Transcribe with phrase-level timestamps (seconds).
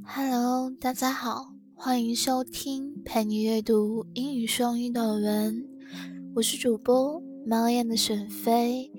[0.00, 5.68] Hello，大家好，欢迎收听陪你阅读英语双语短文，
[6.34, 8.90] 我是主播猫眼的沈飞。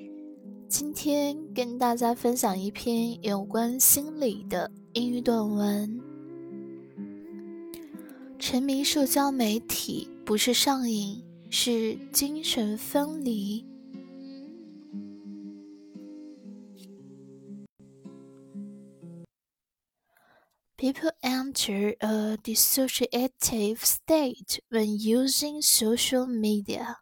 [0.70, 6.00] 今天跟大家分享一篇有关心理的英语短文。
[8.38, 13.66] 沉迷社交媒体不是上瘾，是精神分离。
[20.83, 26.99] People enter a dissociative state when using social media.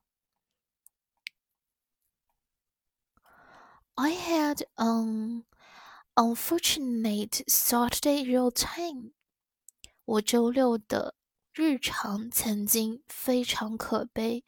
[3.98, 5.44] I had an
[6.16, 9.12] unfortunate Saturday routine.
[10.04, 11.14] 我周六的
[11.52, 14.44] 日常曾经非常可悲。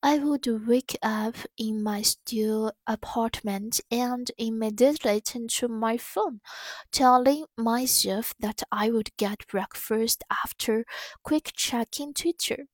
[0.00, 6.40] I would wake up in my studio apartment and immediately turn to my phone,
[6.92, 10.84] telling myself that I would get breakfast after
[11.22, 12.68] quick checking Twitter.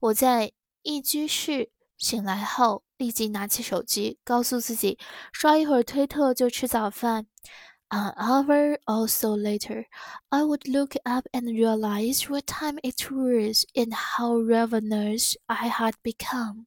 [0.00, 4.98] 我在一居室醒来后，立即拿起手机，告诉自己
[5.32, 7.26] 刷一会儿推特就吃早饭。
[7.91, 9.85] an hour or so later,
[10.29, 15.93] I would look up and realize what time it was and how ravenous I had
[16.03, 16.65] become.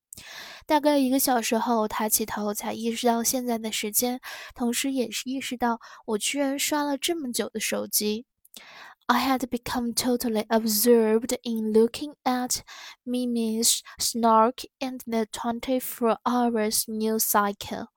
[0.67, 4.21] 大概一个小时后，抬起头才意识到现在的时间，
[4.55, 8.27] 同时也是意识到我居然刷了这么久的手机。
[9.07, 12.61] I had become totally absorbed in looking at
[13.05, 17.89] memes snark and the 24 hours news cycle.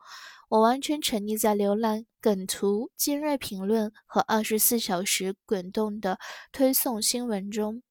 [0.55, 6.19] 我完全沉溺在浏览梗图、尖锐评论和二十四小时滚动的
[6.53, 7.83] 推送新闻中。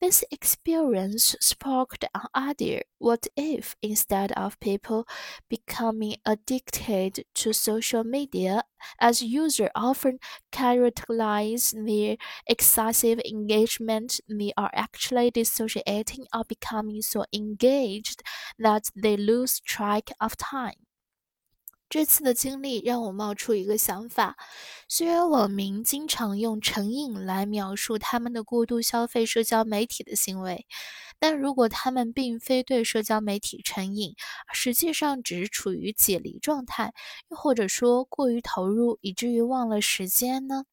[0.00, 5.06] This experience sparked an idea what if, instead of people
[5.48, 8.62] becoming addicted to social media,
[9.00, 10.20] as users often
[10.52, 12.16] characterize their
[12.46, 18.22] excessive engagement, they are actually dissociating or becoming so engaged
[18.58, 20.86] that they lose track of time?
[21.93, 24.35] 这次的经历让我冒出一个想法：
[24.89, 30.65] 虽然网民经常用成瘾来描述他们的过度消费社交媒体的行为，
[31.19, 34.15] 但如果他们并非对社交媒体成瘾，
[34.51, 36.95] 实际上只是处于解离状态，
[37.29, 40.63] 又或者说过于投入以至于忘了时间呢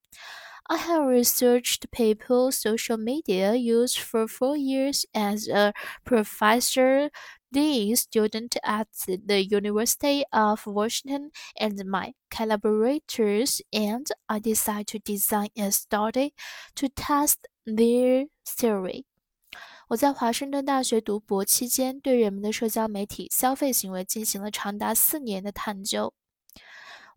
[0.70, 7.10] ？I have researched people's social media use for four years as a professor.
[7.51, 8.88] The student at
[9.25, 16.33] the University of Washington and my collaborators and I decided to design a study
[16.75, 17.35] to test
[17.66, 19.06] their theory.
[19.88, 26.13] 我在华盛顿大学读博期间，对人们的社交媒体消费行为进行了长达四年的探究。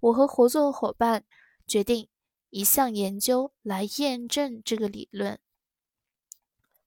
[0.00, 1.24] 我和合作伙伴
[1.66, 2.08] 决定
[2.50, 5.40] 一项研究来验证这个理论。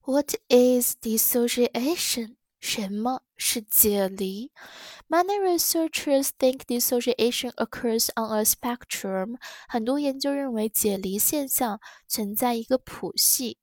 [0.04, 2.36] What is dissociation?
[2.66, 4.52] 什么是解离？
[5.10, 9.38] Many researchers think dissociation occurs on a spectrum。
[9.68, 13.58] 很多研究认为解离现象存在一个谱系。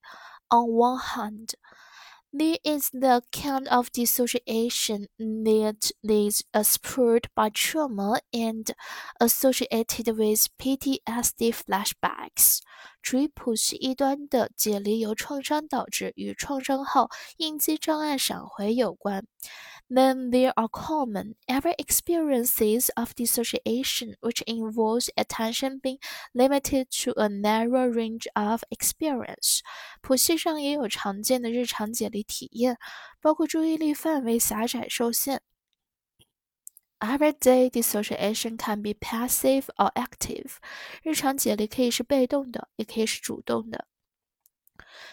[0.48, 1.50] On one hand,
[2.32, 8.74] there is the kind of dissociation that is spurred by trauma and
[9.20, 12.60] associated with PTSD flashbacks.
[13.03, 19.27] 处于谱系一端的解离由创伤导致，与创伤后应激障碍闪回有关。
[19.89, 25.99] Then there are common, every experiences of dissociation, which involves attention being
[26.33, 29.59] limited to a narrow range of experience.
[30.01, 32.77] 谱系上也有常见的日常解离体验，
[33.21, 35.41] 包括注意力范围狭窄受限。
[37.02, 40.56] Everyday dissociation can be passive or active。
[41.02, 43.86] 日常解离可以是被动的，也可以是主动的。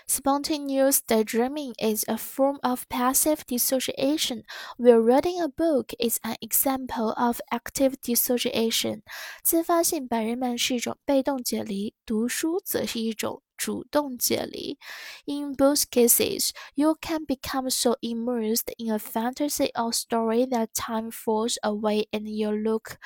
[0.07, 4.43] Spontaneous daydreaming is a form of passive dissociation,
[4.77, 9.01] where reading a book is an example of active dissociation.
[9.43, 14.77] 自发性白日梦是一种被动解离，读书则是一种 主动解离。
[15.25, 21.57] In both cases, you can become so immersed in a fantasy or story that time falls
[21.63, 22.97] away and you look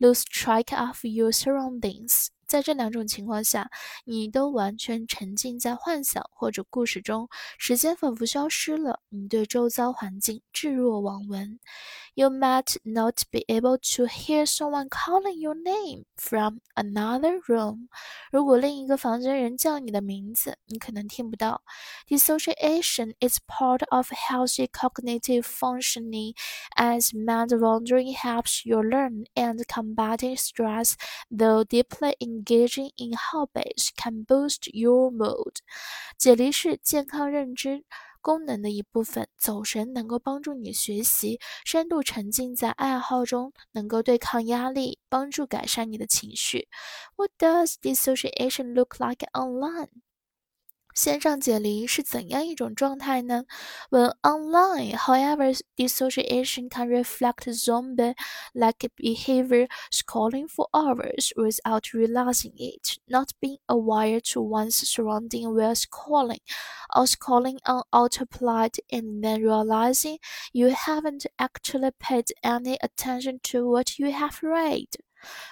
[0.00, 2.30] lose track of your surroundings.
[2.52, 3.70] 在这两种情况下，
[4.04, 7.28] 你都完全沉浸在幻想或者故事中，
[7.58, 11.60] 时间仿佛消失了，你对周遭环境置若罔闻。
[12.14, 17.88] You might not be able to hear someone calling your name from another room。
[18.32, 21.62] 如果另一个房间人叫你的名字，你可能听不到。
[22.08, 26.34] Dissociation is part of healthy cognitive functioning,
[26.76, 30.94] as mind wandering helps you learn and combating stress,
[31.30, 35.57] though deeply engaged Engaging in hobbies can boost your mood。
[36.17, 37.83] 解离是健康认知
[38.21, 46.67] 功能的一部分，走神能够帮助你学习，深度沉浸在爱好中能够对抗压力，帮助改善你的情绪。
[47.15, 49.89] What does dissociation look like online?
[50.94, 53.44] 线上解离是怎样一种状态呢？
[53.88, 63.58] When online, however, dissociation can reflect zombie-like behavior, scrolling for hours without realizing it, not being
[63.66, 66.40] aware to one's surrounding while scrolling,
[66.96, 70.18] or scrolling on autopilot and then realizing
[70.52, 74.88] you haven't actually paid any attention to what you have read.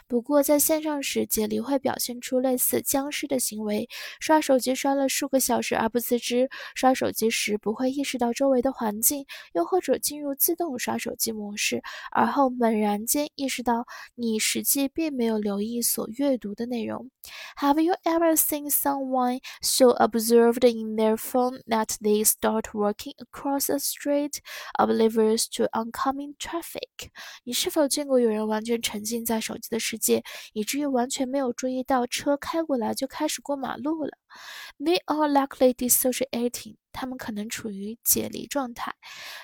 [0.08, 3.88] 不过，在线上时，解离会表现出类似僵尸的行为，
[4.20, 11.82] 刷手机刷了数个小时而不自知，刷手机时不会意识到周围的环境，又或者进入自动刷手机模式，
[12.12, 13.86] 而后猛然间意识到
[14.16, 17.10] 你实际并没有留意所阅读的内容。
[17.57, 23.81] Have you ever seen someone so absorbed in their phone that they start walking across a
[23.81, 24.39] street,
[24.79, 27.11] oblivious to oncoming traffic？
[27.43, 29.57] 你是否见过有人完全沉浸在手？
[29.71, 30.23] 的世界，
[30.53, 34.11] 以至于完全没有注意到车开过来就开始过马路了。
[34.79, 38.95] They are likely dissociating，他们可能处于解离状态。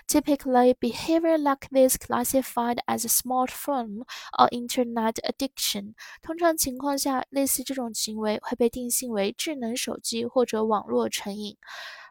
[0.06, 4.04] Typically, behavior like this classified as a smartphone
[4.38, 5.94] or internet addiction。
[6.20, 11.56] 通常情况下，类似这种行为会被定性为智能手机或者网络成瘾。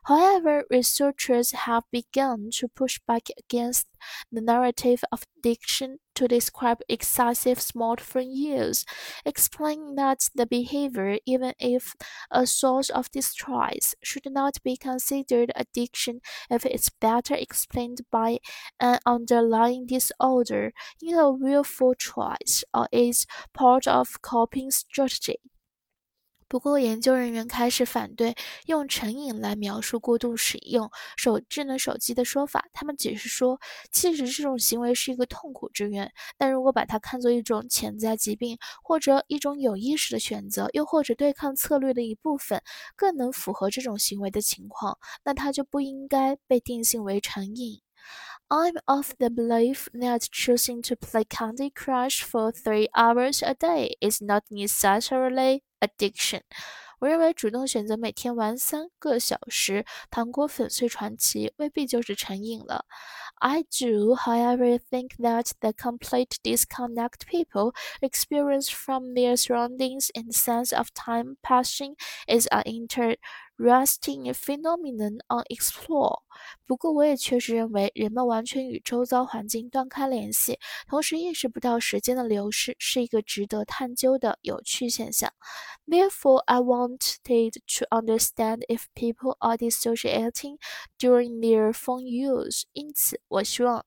[0.06, 3.88] However, researchers have begun to push back against
[4.31, 8.85] the narrative of addiction to describe excessive smartphone use,
[9.25, 11.94] explaining that the behavior, even if
[12.31, 16.20] a source of distress, should not be considered addiction
[16.50, 18.38] if it's better explained by
[18.79, 25.41] an underlying disorder in a willful choice or is part of coping strategy.
[26.49, 28.35] 不过，研究人员开始反对
[28.67, 32.67] 用成瘾来描述过度使用手智能手机的说法。
[32.73, 33.61] 他们解释说，
[33.91, 42.63] 其实这种行为是一个痛苦之源，但如果把它看作一种潜在疾病，或者一种有意识的选择，又或者对抗策略的一部分，
[42.95, 47.81] 更能符合这种行为的情况，那它就不应该被定性为成瘾。
[48.49, 54.23] I'm of the belief that choosing to play Candy Crush for three hours a day is
[54.23, 56.41] not necessarily addiction.
[56.99, 62.87] 我认为主动选择每天玩三个小时《糖果粉碎传奇》未必就是成瘾了。
[63.40, 70.88] I do, however, think that the complete disconnect people experience from their surroundings and sense of
[70.94, 71.96] time passing
[72.28, 73.16] is an inter
[73.60, 76.24] Resting phenomenon on explore。
[76.66, 85.31] 不过，我也确实认为，人们完全与周遭环境断开联系，同时意识不到时间的流逝，是一个值得探究的有趣现象。
[85.86, 90.58] Therefore, I wanted to understand if people are dissociating
[90.98, 92.63] during their phone use。
[92.74, 93.84] 因此， 我希望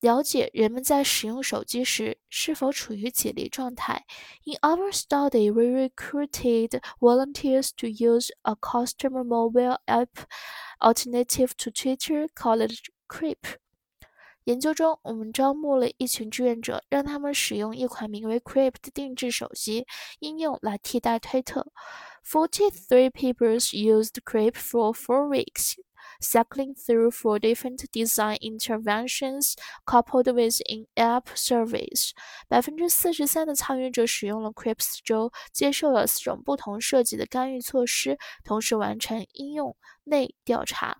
[0.00, 4.04] 了解人们在使用手机时是否处于解离状态。
[4.44, 10.08] In our study, we recruited volunteers to use a customer mobile app
[10.78, 12.76] alternative to Twitter called
[13.08, 13.58] Chirp.
[14.44, 19.84] 研究中，我们招募了一群志愿者，让他们使用一款名为 Chirp 的定制手机
[20.20, 21.66] 应用来替代推特。
[22.24, 25.74] Forty-three people used Creep for four weeks.
[26.20, 32.10] Cycling through four different design interventions coupled with in-app service。
[32.48, 40.98] 百分之四十三的参与者使用了 Crips 周，接受了四种不同设计的干预措施，同时完成应用内调查。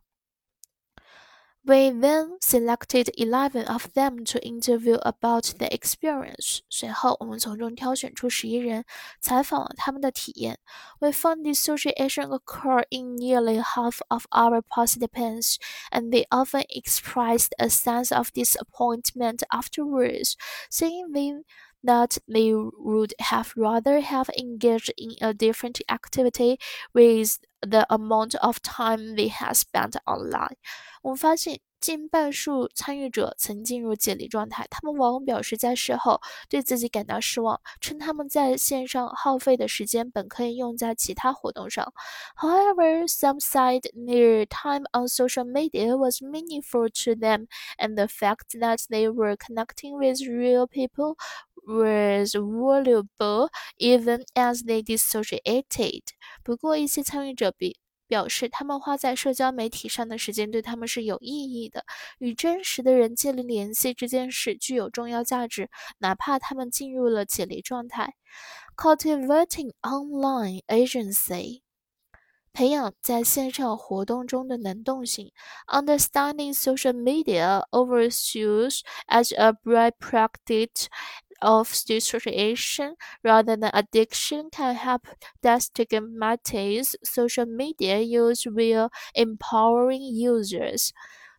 [1.65, 6.59] We then selected eleven of them to interview about the experience.
[6.69, 8.83] 随后，我们从中挑选出十一人，
[9.21, 10.59] 采访了他们的体验。
[10.99, 15.55] We found dissociation occur in nearly half of our participants,
[15.89, 20.33] and they often expressed a sense of disappointment afterwards,
[20.69, 21.43] saying they
[21.85, 26.57] that they would have rather have engaged in a different activity
[26.93, 30.57] with the amount of time they had spent online.
[31.01, 41.92] 我们发现 近半数参与者曾进入解离状态，他们往往表示在事后对自己感到失望，称他们在线上耗费的时间本可以用在其他活动上。
[42.36, 47.46] However, some said their time on social media was meaningful to them,
[47.78, 51.16] and the fact that they were connecting with real people
[51.66, 56.02] was valuable even as they dissociated。
[56.42, 57.78] 不过，一些参与者比
[58.08, 61.84] 表示，他们花在社交媒体上的时间对他们是有意义的。
[62.18, 68.14] 与真实的人建立联系这件事具有重要价值，哪怕他们进入了解离状态。
[68.76, 71.67] cultivating online agency.
[72.57, 75.31] 培养在线上活动中的能动性，
[75.67, 80.85] understanding social media overuse as a byproduct
[81.39, 85.01] of dissociation rather than addiction can help
[85.41, 90.91] destigmatize social media use while empowering users.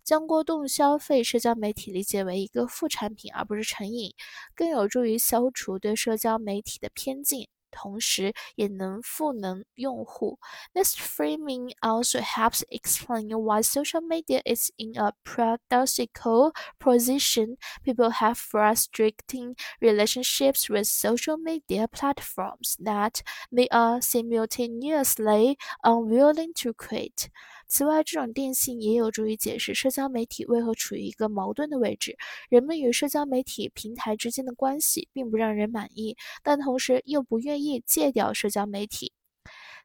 [0.03, 4.12] 将过度消费社交媒体理解为一个副产品，而不是成瘾，
[4.55, 7.49] 更有助于消除对社交媒体的偏见。
[7.71, 10.38] 同时也能赋能用户。
[10.75, 17.57] This framing also helps explain why social media is in a paradoxical position.
[17.85, 27.29] People have frustrating relationships with social media platforms that they are simultaneously unwilling to quit.
[27.70, 32.18] 此外，这种定性也有助于解释社交媒体为何处于一个矛盾的位置。
[32.50, 39.14] 人们与社交媒体平台之间的关系并不让人满意，但同时又不愿意戒掉社交媒体。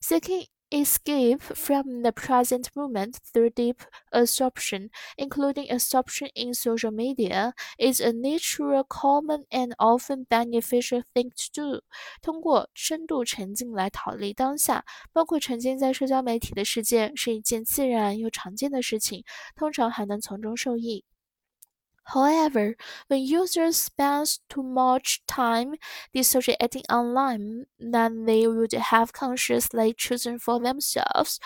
[0.01, 0.49] C.K.
[0.74, 8.14] escape from the present moment through deep absorption, including absorption in social media, is a
[8.14, 11.82] natural, common, and often beneficial thing to do.
[12.22, 19.24] 通过深度沉浸来逃离当下，包括沉浸在社交媒体的世界，是一件自然又常见的事情，
[19.56, 21.04] 通常还能从中受益。
[22.07, 22.77] However,
[23.09, 25.75] when users spend too much time
[26.13, 31.41] dissociating online than they would have consciously chosen for themselves,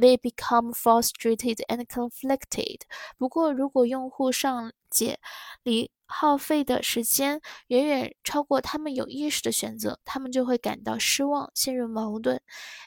[0.00, 2.82] they become frustrated and conflicted.
[3.16, 5.18] 不过，如果用户上解
[5.62, 12.40] 离耗费的时间远远超过他们有意识的选择，他们就会感到失望，陷入矛盾。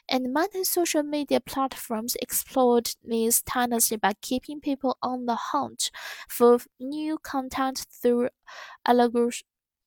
[0.06, 5.90] And many social media platforms exploit this tendency by keeping people on the hunt
[6.28, 8.30] for new content through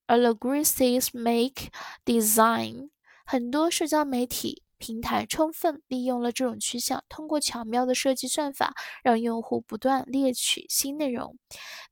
[0.08, 1.70] algorithmic
[2.06, 2.90] design。
[3.26, 11.38] 很多社交媒体 平台充分利用了这种趋向，通过巧妙的设计算法，让用户不断猎取新内容。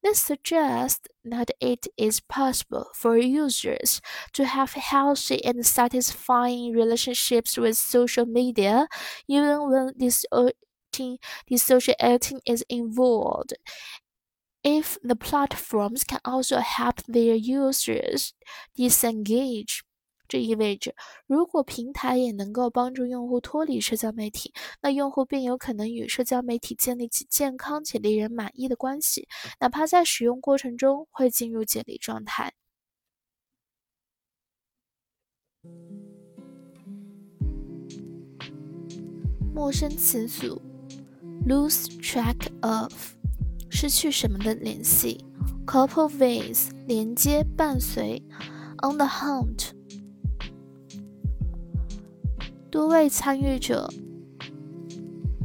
[0.02, 4.00] This suggests that it is possible for users
[4.34, 8.88] to have healthy and satisfying relationships with social media,
[9.28, 10.26] even when this
[11.48, 13.56] dissociating is involved.
[14.64, 18.34] If the platforms can also help their users
[18.76, 19.84] disengage
[20.29, 20.95] 这意味着，
[21.27, 29.29] 如果平台也能够帮助用户脱离社交媒体，那用户便有可能与社交媒体建立起健康且令人满意的关系，
[29.61, 32.53] 哪怕在使用过程中会进入解离状态。
[39.55, 40.61] 陌生词组
[41.47, 42.93] ：lose track of，
[43.71, 45.25] 失去什么的联系
[45.67, 48.23] ；couple with，连接伴随
[48.83, 49.76] ；on the hunt。
[52.71, 53.89] 多位参与者、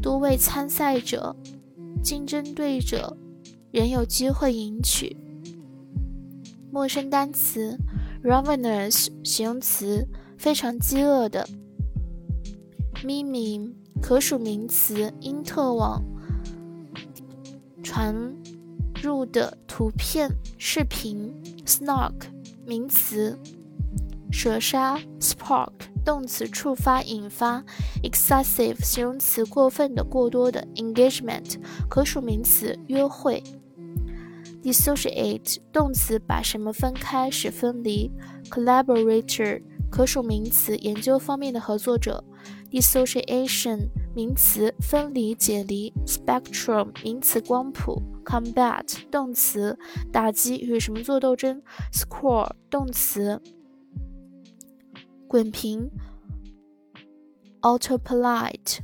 [0.02, 1.36] 多位参赛者、
[2.04, 3.16] 竞争对手
[3.72, 5.16] 仍有机会赢取。
[6.72, 7.78] 陌生单词
[8.24, 11.48] ：ravenous，形容词，非常饥饿的
[13.04, 16.04] ；meme，可数名词，因特网
[17.84, 18.36] 传
[19.02, 21.32] 入的图片、视频
[21.66, 22.14] ；snark，
[22.66, 23.38] 名词，
[24.32, 25.91] 蛇杀；spark。
[26.04, 27.64] 动词触发、引发
[28.04, 31.56] ；excessive 形容词过分的、过多的；engagement
[31.90, 33.44] 可数名词约会
[34.64, 38.12] ；dissociate 动词把什么分开、使分离
[38.50, 42.24] ；collaborator 可数名词研究方面的合作者
[42.72, 49.78] ；dissociation 名词分离、解离；spectrum 名词光谱；combat 动词
[50.12, 51.62] 打击、与什么做斗争
[51.94, 53.42] ；score 动词。
[55.32, 55.90] 滚屏
[57.62, 58.80] ，auto polite，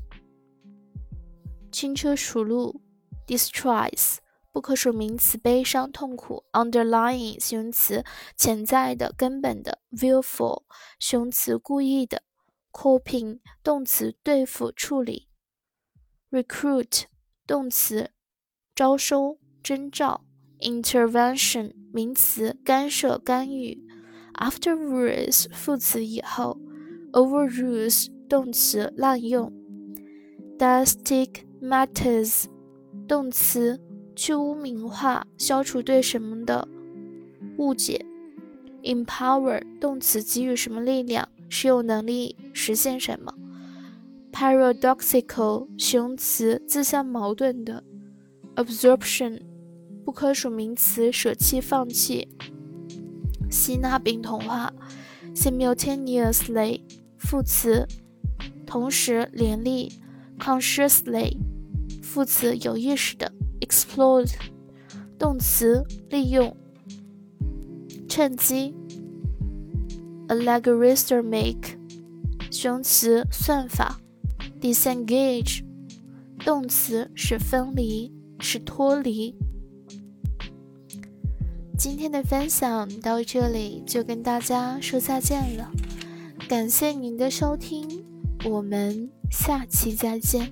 [1.74, 2.80] 轻车熟路
[3.28, 4.20] ，distress，
[4.54, 8.06] 不可数名词，悲伤、痛苦，underlying，形容词，
[8.38, 10.64] 潜在的、根本的，willful，
[10.98, 12.24] 形容词，故意的
[12.72, 15.28] ，coping，动词，对付、处理
[16.32, 17.08] ，recruit，
[17.46, 18.12] 动词，
[18.74, 20.24] 招收、征召
[20.62, 23.86] ，intervention，名词，干涉、干预。
[24.38, 26.60] Afterwards，副词以后
[27.12, 29.52] ；overuse，动词滥用。
[30.60, 32.46] ；stigmatize，
[33.08, 33.80] 动词
[34.16, 36.68] 去污名化、消除对什么的
[37.58, 38.06] 误解。
[38.84, 43.34] ；empower，动词给予什么力量，使有能力实现什么。
[44.32, 47.84] ；paradoxical，形容词自相矛盾的。
[48.56, 49.42] ；absorption，
[50.06, 52.28] 不可数名词舍弃、放弃。
[53.50, 54.74] 吸纳并同化
[55.34, 56.82] simultaneously
[57.18, 57.88] 副词，
[58.66, 59.92] 同时联立
[60.40, 61.38] ；consciously
[62.02, 64.32] 副词，有意识的；exploit
[65.18, 66.56] 动词，利用、
[68.08, 68.74] 趁机
[70.28, 71.58] ；algorithmic
[72.52, 74.00] 形容词，算法
[74.60, 75.64] ；disengage
[76.40, 79.36] 动词，使分离，使脱离。
[81.78, 85.70] 今天的分享到这里就跟大家说再见了，
[86.50, 88.04] 感谢您的收听，
[88.46, 90.52] 我们下期再见。